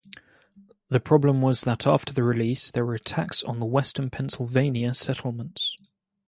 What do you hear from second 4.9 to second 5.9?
settlements.